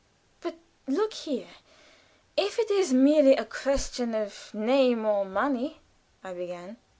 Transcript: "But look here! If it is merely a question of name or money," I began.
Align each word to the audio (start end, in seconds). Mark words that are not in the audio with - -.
"But 0.39 0.55
look 0.87 1.13
here! 1.13 1.49
If 2.35 2.57
it 2.57 2.71
is 2.71 2.91
merely 2.91 3.35
a 3.35 3.45
question 3.45 4.15
of 4.15 4.51
name 4.51 5.05
or 5.05 5.25
money," 5.25 5.79
I 6.23 6.33
began. 6.33 6.77